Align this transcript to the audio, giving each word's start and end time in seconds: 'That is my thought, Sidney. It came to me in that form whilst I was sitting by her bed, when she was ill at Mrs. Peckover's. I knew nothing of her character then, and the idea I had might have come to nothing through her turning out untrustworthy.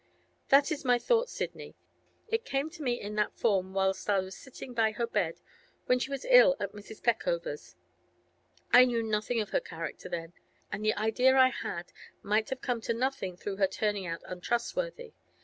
'That 0.49 0.71
is 0.71 0.83
my 0.83 0.97
thought, 0.97 1.29
Sidney. 1.29 1.75
It 2.27 2.43
came 2.43 2.71
to 2.71 2.81
me 2.81 2.99
in 2.99 3.13
that 3.17 3.35
form 3.35 3.71
whilst 3.75 4.09
I 4.09 4.17
was 4.17 4.35
sitting 4.35 4.73
by 4.73 4.93
her 4.93 5.05
bed, 5.05 5.39
when 5.85 5.99
she 5.99 6.09
was 6.09 6.25
ill 6.27 6.55
at 6.59 6.71
Mrs. 6.71 7.03
Peckover's. 7.03 7.75
I 8.73 8.85
knew 8.85 9.03
nothing 9.03 9.39
of 9.41 9.51
her 9.51 9.59
character 9.59 10.09
then, 10.09 10.33
and 10.71 10.83
the 10.83 10.95
idea 10.95 11.37
I 11.37 11.49
had 11.49 11.93
might 12.23 12.49
have 12.49 12.61
come 12.61 12.81
to 12.81 12.95
nothing 12.95 13.37
through 13.37 13.57
her 13.57 13.67
turning 13.67 14.07
out 14.07 14.23
untrustworthy. 14.25 15.13